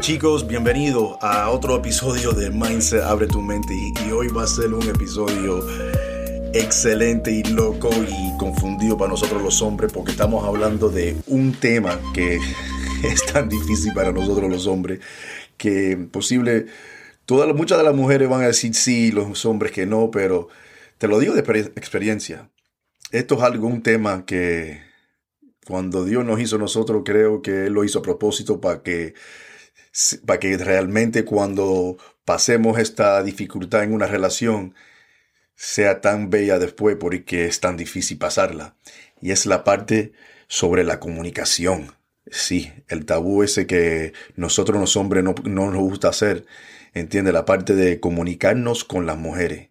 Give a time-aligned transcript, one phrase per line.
[0.00, 4.72] Chicos, bienvenido a otro episodio de Mindset Abre tu mente y, hoy va a ser
[4.72, 5.62] un episodio
[6.54, 12.00] excelente y loco y confundido para nosotros los hombres porque estamos hablando de un tema
[12.14, 12.40] que
[13.04, 15.00] es tan difícil para nosotros los hombres
[15.58, 16.64] que posible,
[17.26, 20.48] todas, muchas de las mujeres van a decir sí, los hombres que no, pero
[20.96, 21.40] te lo digo de
[21.76, 22.48] experiencia.
[23.12, 24.80] Esto es algo, un tema que
[25.66, 29.12] cuando Dios nos hizo nosotros, creo que Él lo hizo a propósito para que
[30.26, 34.74] para que realmente cuando pasemos esta dificultad en una relación
[35.56, 38.76] sea tan bella después porque es tan difícil pasarla.
[39.20, 40.12] Y es la parte
[40.48, 41.92] sobre la comunicación.
[42.30, 46.46] Sí, el tabú ese que nosotros los hombres no, nos gusta hacer,
[46.94, 49.70] entiende, la parte de comunicarnos con las mujeres.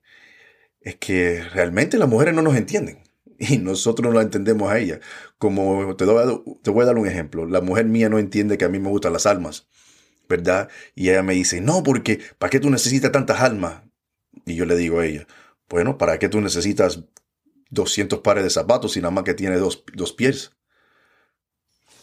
[0.81, 2.99] Es que realmente las mujeres no nos entienden
[3.39, 4.99] y nosotros no la entendemos a ella.
[5.37, 8.69] Como te, te voy a dar un ejemplo, la mujer mía no entiende que a
[8.69, 9.67] mí me gustan las almas.
[10.29, 10.69] ¿Verdad?
[10.95, 13.81] Y ella me dice, no, porque ¿para qué tú necesitas tantas almas?
[14.45, 15.27] Y yo le digo a ella,
[15.67, 17.01] bueno, ¿para qué tú necesitas
[17.71, 19.83] 200 pares de zapatos si nada más que tiene dos,
[20.15, 20.51] pies?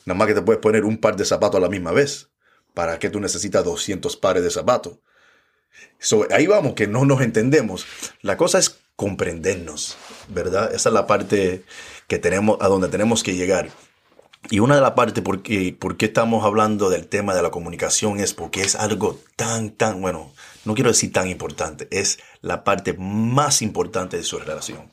[0.05, 2.29] Nada más que te puedes poner un par de zapatos a la misma vez.
[2.75, 4.99] ¿Para qué tú necesitas 200 pares de zapatos?
[6.31, 7.87] ahí vamos, que no nos entendemos.
[8.23, 9.97] La cosa es comprendernos,
[10.29, 10.75] ¿verdad?
[10.75, 11.65] Esa es la parte
[12.07, 13.71] que tenemos, a donde tenemos que llegar.
[14.51, 17.51] Y una de las partes por qué, por qué estamos hablando del tema de la
[17.51, 20.33] comunicación es porque es algo tan, tan, bueno,
[20.65, 24.91] no quiero decir tan importante, es la parte más importante de su relación.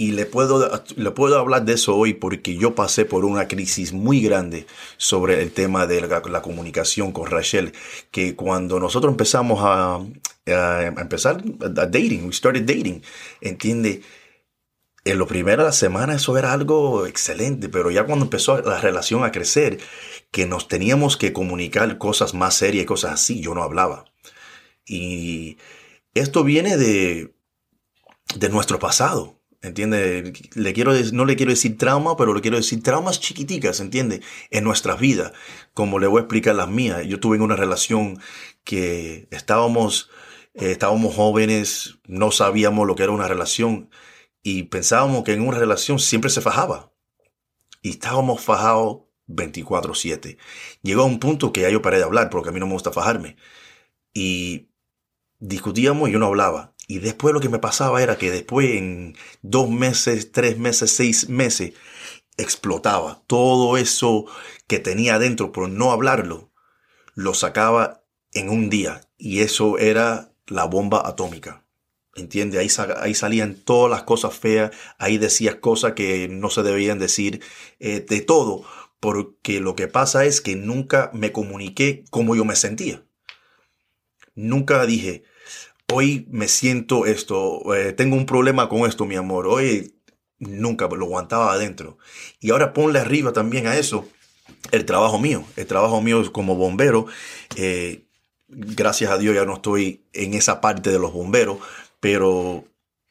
[0.00, 3.92] Y le puedo, le puedo hablar de eso hoy porque yo pasé por una crisis
[3.92, 4.66] muy grande
[4.96, 7.74] sobre el tema de la, comunicación con Rachel,
[8.10, 10.00] que cuando nosotros empezamos a,
[10.46, 13.02] a, empezar a dating, we started dating,
[13.42, 14.00] entiende,
[15.04, 18.80] en lo primero de la semana eso era algo excelente, pero ya cuando empezó la
[18.80, 19.78] relación a crecer,
[20.30, 24.04] que nos teníamos que comunicar cosas más serias cosas así, yo no hablaba.
[24.86, 25.58] Y
[26.14, 27.34] esto viene de,
[28.36, 29.40] de nuestro pasado.
[29.62, 30.32] ¿Entiende?
[30.54, 34.22] Le quiero, no le quiero decir trauma, pero le quiero decir traumas chiquiticas, ¿entiende?
[34.50, 35.32] En nuestras vidas,
[35.74, 37.04] como le voy a explicar las mías.
[37.06, 38.18] Yo tuve una relación
[38.64, 40.08] que estábamos,
[40.54, 43.90] eh, estábamos jóvenes, no sabíamos lo que era una relación
[44.42, 46.92] y pensábamos que en una relación siempre se fajaba.
[47.82, 50.38] Y estábamos fajados 24/7.
[50.82, 52.74] Llegó a un punto que ya yo paré de hablar porque a mí no me
[52.74, 53.36] gusta fajarme.
[54.14, 54.70] Y
[55.38, 56.74] discutíamos y yo no hablaba.
[56.88, 61.28] Y después lo que me pasaba era que después en dos meses, tres meses, seis
[61.28, 61.74] meses,
[62.36, 63.22] explotaba.
[63.26, 64.26] Todo eso
[64.66, 66.50] que tenía adentro por no hablarlo,
[67.14, 69.02] lo sacaba en un día.
[69.18, 71.64] Y eso era la bomba atómica.
[72.16, 72.58] ¿Entiende?
[72.58, 77.40] Ahí, ahí salían todas las cosas feas, ahí decías cosas que no se debían decir,
[77.78, 78.64] eh, de todo,
[78.98, 83.04] porque lo que pasa es que nunca me comuniqué como yo me sentía.
[84.34, 85.24] Nunca dije,
[85.92, 89.94] hoy me siento esto, eh, tengo un problema con esto, mi amor, hoy
[90.38, 91.98] nunca lo aguantaba adentro.
[92.40, 94.08] Y ahora ponle arriba también a eso
[94.72, 97.06] el trabajo mío, el trabajo mío como bombero.
[97.56, 98.04] Eh,
[98.48, 101.58] gracias a Dios ya no estoy en esa parte de los bomberos,
[102.00, 102.64] pero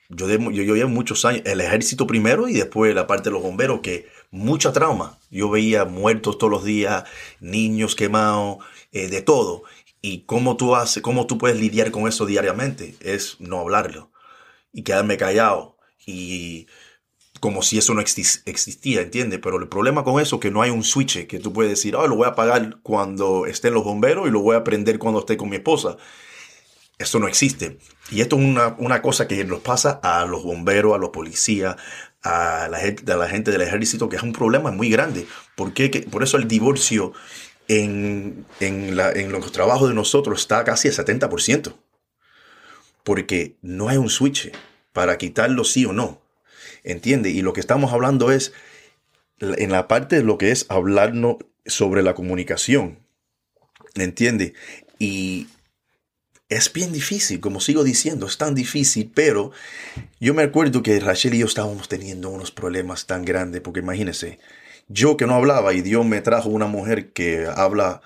[0.10, 3.44] yo, yo, yo llevo muchos años, el ejército primero y después la parte de los
[3.44, 5.20] bomberos, que mucha trauma.
[5.30, 7.04] Yo veía muertos todos los días,
[7.40, 8.58] niños quemados,
[8.92, 9.64] eh, de todo.
[10.02, 14.12] Y cómo tú haces, cómo tú puedes lidiar con eso diariamente, es no hablarlo
[14.74, 16.68] y quedarme callado y
[17.40, 19.40] como si eso no existía, ¿entiendes?
[19.42, 21.96] Pero el problema con eso es que no hay un switch que tú puedes decir,
[21.96, 25.20] oh, lo voy a apagar cuando estén los bomberos y lo voy a prender cuando
[25.22, 25.98] esté con mi esposa.
[27.00, 27.80] Eso no existe.
[28.12, 31.78] Y esto es una, cosa que nos pasa a los bomberos, a los policías,
[32.22, 35.26] a la, gente, a la gente del ejército, que es un problema muy grande.
[35.56, 37.14] porque Por eso el divorcio
[37.70, 41.74] en, en, los trabajos de nosotros está casi al 70%.
[43.06, 44.52] Porque no hay un switch
[44.92, 46.22] para quitarlo sí o no.
[46.84, 47.30] ¿Entiende?
[47.30, 48.52] Y lo que estamos hablando es
[49.40, 53.00] en la parte de lo que es hablarnos sobre la comunicación.
[53.96, 54.54] ¿Entiende?
[55.00, 55.48] Y
[56.50, 59.52] es bien difícil, como sigo diciendo, es tan difícil, pero
[60.20, 64.40] yo me acuerdo que Rachel y yo estábamos teniendo unos problemas tan grandes, porque imagínense,
[64.88, 68.02] yo que no hablaba y Dios me trajo una mujer que habla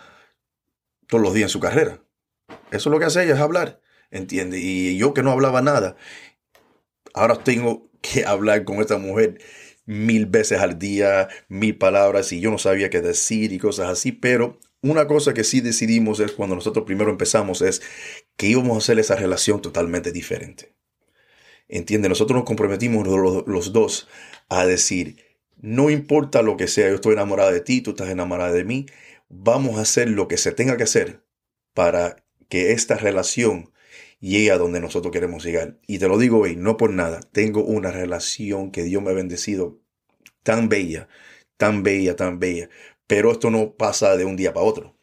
[1.08, 2.04] todos los días en su carrera.
[2.72, 3.82] Eso es lo que hace ella, es hablar,
[4.12, 4.60] ¿entiende?
[4.60, 5.96] Y yo que no hablaba nada,
[7.14, 9.40] ahora tengo que hablar con esta mujer
[9.86, 14.12] mil veces al día, mil palabras y yo no sabía qué decir y cosas así,
[14.12, 17.82] pero una cosa que sí decidimos es cuando nosotros primero empezamos es
[18.36, 20.74] que íbamos a hacer esa relación totalmente diferente.
[21.70, 24.10] Entiende, nosotros nos comprometimos los, dos
[24.50, 25.24] a decir,
[25.56, 28.86] no importa lo que sea, yo estoy enamorada de ti, tú estás enamorada de mí,
[29.30, 31.24] vamos a hacer lo que se tenga que hacer
[31.74, 32.18] para
[32.50, 33.72] que esta relación
[34.20, 35.80] llegue a donde nosotros queremos llegar.
[35.88, 39.14] Y te lo digo hoy, no por nada, tengo una relación que Dios me ha
[39.14, 39.80] bendecido
[40.44, 41.08] tan bella,
[41.58, 42.70] tan bella, tan bella.
[43.08, 44.96] Pero esto no pasa de un día para otro.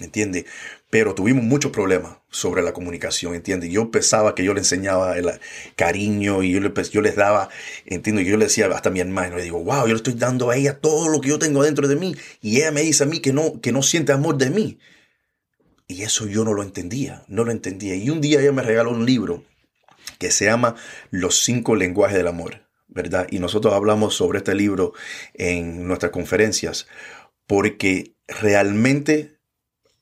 [0.00, 0.46] ¿Entiendes?
[0.88, 3.70] Pero tuvimos muchos problemas sobre la comunicación, ¿entiendes?
[3.70, 5.30] Yo pensaba que yo le enseñaba el
[5.76, 7.50] cariño y yo, le, yo les daba,
[7.84, 10.50] entiendo, yo le decía hasta a mi hermano, le digo, wow, yo le estoy dando
[10.50, 13.06] a ella todo lo que yo tengo dentro de mí y ella me dice a
[13.06, 14.78] mí que no, que no siente amor de mí.
[15.88, 17.94] Y eso yo no lo entendía, no lo entendía.
[17.94, 19.44] Y un día ella me regaló un libro
[20.18, 20.74] que se llama
[21.10, 23.26] Los cinco lenguajes del amor, ¿verdad?
[23.30, 24.94] Y nosotros hablamos sobre este libro
[25.34, 26.86] en nuestras conferencias
[27.52, 29.36] porque realmente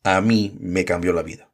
[0.05, 1.52] a mí me cambió la vida.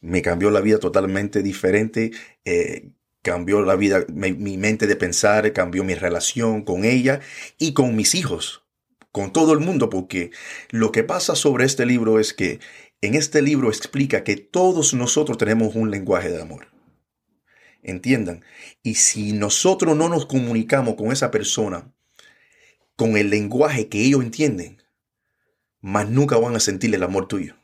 [0.00, 2.12] Me cambió la vida totalmente diferente.
[2.46, 7.20] Eh, cambió la vida, mi, mi, mente de pensar, cambió mi relación con ella
[7.58, 8.64] y con mis hijos,
[9.12, 10.30] con todo el mundo, porque
[10.70, 12.58] lo que pasa sobre este libro es que
[13.02, 16.68] en este libro explica que todos nosotros tenemos un lenguaje de amor.
[17.82, 18.46] Entiendan.
[18.82, 21.92] Y si nosotros no nos comunicamos con esa persona
[22.96, 24.78] con el lenguaje que ellos entienden,
[25.80, 27.54] más nunca van a sentir el amor tuyo.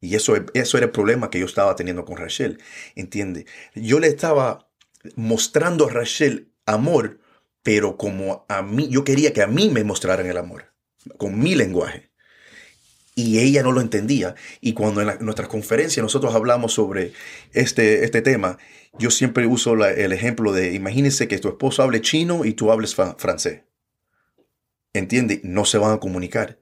[0.00, 2.58] Y eso, eso era el problema que yo estaba teniendo con Rachel.
[2.96, 3.46] ¿Entiende?
[3.74, 4.68] Yo le estaba
[5.14, 7.20] mostrando a Rachel amor,
[7.62, 10.72] pero como a mí, yo quería que a mí me mostraran el amor,
[11.16, 12.10] con mi lenguaje.
[13.14, 14.34] Y ella no lo entendía.
[14.60, 17.12] Y cuando en, nuestras conferencias nosotros hablamos sobre
[17.52, 18.58] este, este tema,
[18.98, 22.94] yo siempre uso el ejemplo de, imagínese que tu esposo hable chino y tú hables
[22.94, 23.62] francés.
[24.94, 25.40] ¿Entiende?
[25.44, 26.58] No se van a comunicar,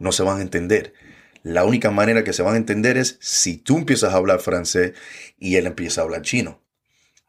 [0.00, 0.94] no se van a entender.
[1.42, 4.94] La única manera que se van a entender es si tú empiezas a hablar francés
[5.38, 6.60] y él empieza a hablar chino,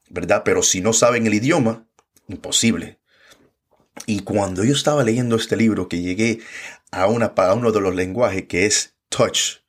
[0.10, 0.42] ¿verdad?
[0.44, 1.86] Pero si no saben el idioma,
[2.28, 2.98] imposible.
[4.08, 6.40] Y cuando yo estaba leyendo este libro, que llegué
[6.92, 9.60] a, una, a uno de los lenguajes que es touch,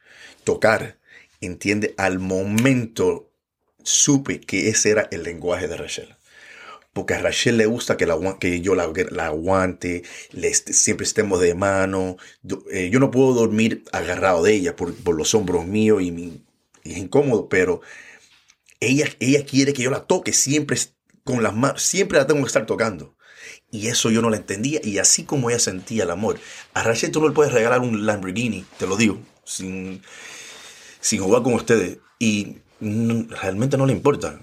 [0.45, 0.99] tocar,
[1.41, 3.31] entiende, al momento
[3.83, 6.17] supe que ese era el lenguaje de Rachel
[6.93, 8.85] porque a Rachel le gusta que, la, que yo la,
[9.25, 10.03] aguante,
[10.33, 12.17] le, siempre estemos de mano.
[12.71, 16.43] Eh, yo no puedo dormir agarrado de ella por, los hombros míos y,
[16.85, 17.81] es incómodo, pero
[18.81, 20.77] ella, ella quiere que yo la toque siempre
[21.25, 23.17] con las manos, siempre la tengo que estar tocando.
[23.71, 24.81] Y eso yo no la entendía.
[24.85, 26.39] Y así como ella sentía el amor.
[26.75, 30.03] A Rachel tú no le puedes regalar un Lamborghini, te lo digo, sin,
[31.01, 31.99] sin jugar con ustedes.
[32.19, 34.41] Y realmente no le importa.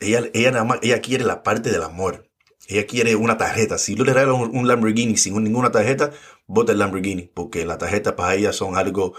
[0.00, 2.28] Ella, ella nada más, ella quiere la parte del amor.
[2.68, 3.78] Ella quiere una tarjeta.
[3.78, 6.12] Si tú le regalas un, Lamborghini sin ninguna tarjeta,
[6.46, 7.30] vota el Lamborghini.
[7.32, 9.14] Porque la tarjeta para ella son algo,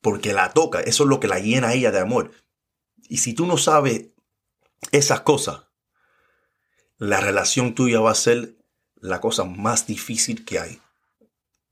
[0.00, 0.80] porque la toca.
[0.80, 2.30] Eso es lo que la llena a ella de amor.
[3.08, 4.10] Y si tú no sabes
[4.92, 5.68] esas cosas,
[6.98, 8.56] la relación tuya va a ser
[8.94, 10.80] la cosa más difícil que hay.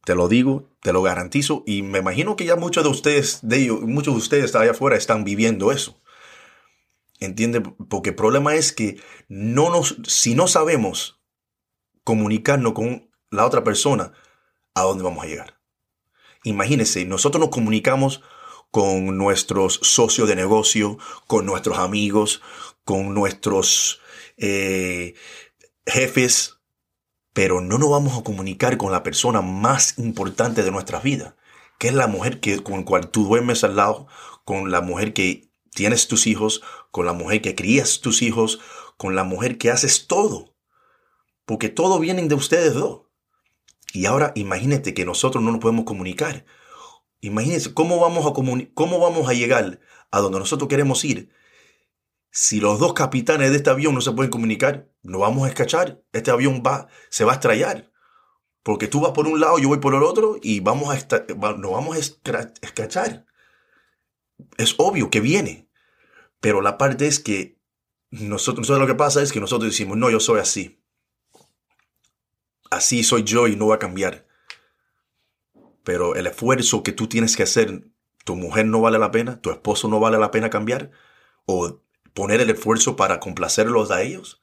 [0.04, 3.58] Te lo digo, te lo garantizo y me imagino que ya muchos de ustedes, de
[3.58, 6.00] ellos, muchos de ustedes allá afuera están viviendo eso.
[7.20, 7.60] ¿Entiende?
[7.60, 11.20] Porque el problema es que no nos, si no sabemos
[12.02, 14.12] comunicarnos con la otra persona,
[14.74, 15.60] ¿a dónde vamos a llegar?
[16.44, 18.22] Imagínense, nosotros nos comunicamos
[18.70, 22.40] con nuestros socios de negocio, con nuestros amigos,
[22.84, 24.00] con nuestros
[24.38, 25.14] eh,
[25.84, 26.60] jefes,
[27.34, 31.34] pero no nos vamos a comunicar con la persona más importante de nuestras vidas,
[31.78, 34.06] que es la mujer que, con la cual tú duermes al lado,
[34.44, 38.60] con la mujer que tienes tus hijos, con la mujer que crías tus hijos,
[38.96, 40.54] con la mujer que haces todo.
[41.44, 43.02] Porque todo viene de ustedes dos.
[43.92, 46.44] Y ahora imagínate que nosotros no nos podemos comunicar.
[47.20, 51.30] Imagínense cómo vamos a cómo vamos a llegar a donde nosotros queremos ir.
[52.30, 56.02] Si los dos capitanes de este avión no se pueden comunicar, no vamos a escachar.
[56.12, 57.90] Este avión va, se va a estrellar.
[58.62, 61.24] Porque tú vas por un lado, yo voy por el otro y vamos a
[61.56, 61.98] nos vamos a
[62.62, 63.26] escachar
[64.56, 65.68] es obvio que viene.
[66.40, 67.58] Pero la parte es que
[68.10, 70.82] nosotros, nosotros lo que pasa es que nosotros decimos, no, yo soy así.
[72.70, 74.26] Así soy yo y no va a cambiar.
[75.84, 77.84] Pero el esfuerzo que tú tienes que hacer,
[78.24, 80.90] tu mujer no vale la pena, tu esposo no vale la pena cambiar,
[81.46, 81.82] o
[82.14, 84.40] poner el esfuerzo para complacerlos a ellos.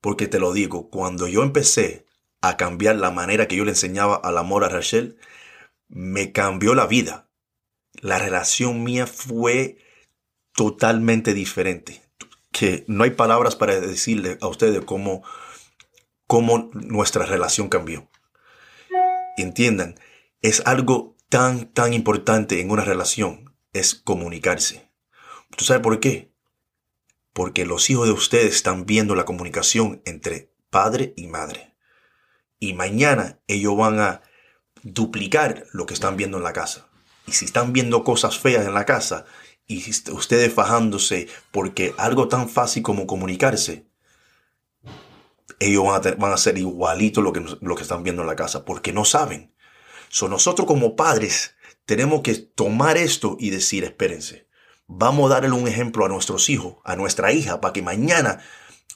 [0.00, 2.06] Porque te lo digo, cuando yo empecé
[2.40, 5.16] a cambiar la manera que yo le enseñaba al amor a Rachel,
[5.88, 7.31] me cambió la vida
[8.00, 9.78] la relación mía fue
[10.54, 12.02] totalmente diferente.
[12.50, 15.22] Que no hay palabras para decirle a ustedes cómo,
[16.26, 18.10] cómo nuestra relación cambió.
[19.36, 19.98] Entiendan,
[20.42, 24.90] es algo tan, tan importante en una relación, es comunicarse.
[25.56, 26.32] ¿Tú sabes por qué?
[27.32, 31.74] Porque los hijos de ustedes están viendo la comunicación entre padre y madre.
[32.58, 34.22] Y mañana ellos van a
[34.82, 36.91] duplicar lo que están viendo en la casa.
[37.26, 39.24] Y si están viendo cosas feas en la casa
[39.66, 43.86] y ustedes fajándose porque algo tan fácil como comunicarse,
[45.60, 48.64] ellos van a, van ser igualito lo que, lo que están viendo en la casa
[48.64, 49.54] porque no saben.
[50.08, 51.54] So, nosotros como padres
[51.86, 54.46] tenemos que tomar esto y decir, espérense,
[54.86, 58.40] vamos a darle un ejemplo a nuestros hijos, a nuestra hija, para que mañana,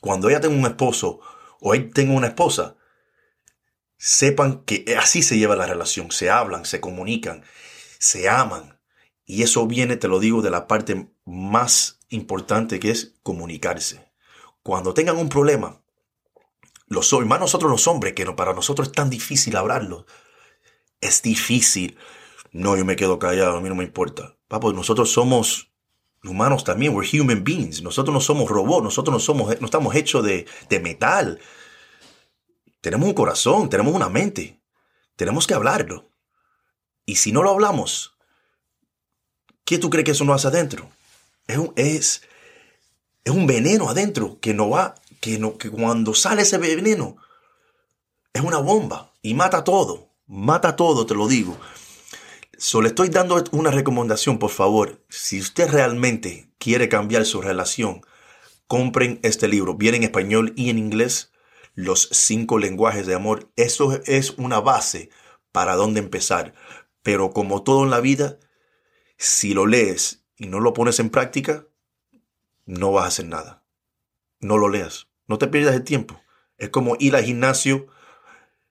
[0.00, 1.20] cuando ella tenga un esposo
[1.60, 2.76] o él tenga una esposa,
[3.96, 7.44] sepan que así se lleva la relación, se hablan, se comunican,
[7.98, 8.80] se aman.
[9.24, 14.10] Y eso viene, te lo digo, de la parte más importante que es comunicarse.
[14.62, 15.80] Cuando tengan un problema,
[16.88, 20.06] los más nosotros los hombres, que para nosotros es tan difícil hablarlo,
[21.00, 21.98] es difícil.
[22.52, 24.36] No, yo me quedo callado, a mí no me importa.
[24.48, 25.72] Papo, nosotros somos
[26.22, 27.82] humanos también, we're human beings.
[27.82, 31.40] Nosotros no somos robots, nosotros no, somos, no estamos hechos de, de metal.
[32.80, 34.60] Tenemos un corazón, tenemos una mente.
[35.16, 36.10] Tenemos que hablarlo.
[37.06, 38.16] Y si no lo hablamos,
[39.64, 40.90] ¿qué tú crees que eso no hace adentro?
[41.46, 42.22] Es un, es,
[43.24, 47.16] es un veneno adentro que no va, que, no, que cuando sale ese veneno,
[48.32, 50.10] es una bomba y mata todo.
[50.26, 51.56] Mata todo, te lo digo.
[52.58, 55.04] So, estoy dando una recomendación, por favor.
[55.08, 58.00] Si usted realmente quiere cambiar su relación,
[58.66, 59.74] compren este libro.
[59.74, 61.32] Viene en español y en inglés.
[61.74, 63.52] Los cinco lenguajes de amor.
[63.56, 65.10] Eso es una base
[65.52, 66.54] para dónde empezar.
[67.06, 68.40] Pero como todo en la vida,
[69.16, 71.68] si lo lees y no lo pones en práctica,
[72.64, 73.64] no vas a hacer nada.
[74.40, 75.06] No lo leas.
[75.28, 76.20] No te pierdas el tiempo.
[76.58, 77.86] Es como ir al gimnasio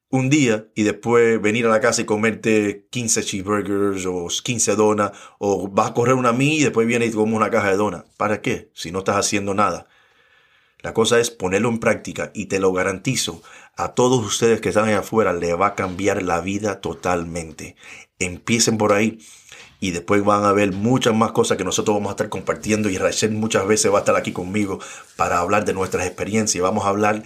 [0.10, 5.14] un día y después venir a la casa y comerte 15 cheeseburgers o 15 donas
[5.40, 8.04] o vas a correr una milla y después vienes y comes una caja de donas.
[8.18, 8.70] ¿Para qué?
[8.74, 9.88] Si no estás haciendo nada.
[10.86, 13.42] La cosa es ponerlo en práctica y te lo garantizo,
[13.76, 17.76] a todos ustedes que están allá afuera le va a cambiar la vida totalmente.
[18.20, 19.18] Empiecen por ahí
[19.80, 23.00] y después van a ver muchas más cosas que nosotros vamos a estar compartiendo y
[23.00, 24.78] Rachel muchas veces va a estar aquí conmigo
[25.16, 26.62] para hablar de nuestras experiencias.
[26.62, 27.24] Vamos a hablar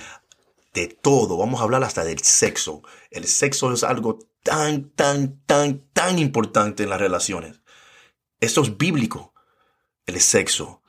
[0.74, 2.82] de todo, vamos a hablar hasta del sexo.
[3.12, 7.60] El sexo es algo tan, tan, tan, tan importante en las relaciones.
[8.40, 9.34] Esto es bíblico,
[10.06, 10.82] el sexo.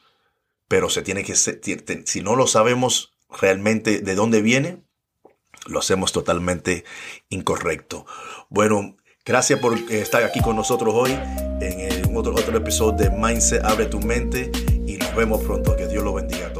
[0.70, 4.84] Pero se tiene que si no lo sabemos realmente de dónde viene,
[5.66, 6.84] lo hacemos totalmente
[7.28, 8.06] incorrecto.
[8.50, 11.10] Bueno, gracias por estar aquí con nosotros hoy
[11.60, 14.52] en otro, otro episodio de Mindset Abre tu mente
[14.86, 15.74] y nos vemos pronto.
[15.74, 16.59] Que Dios lo bendiga a todos.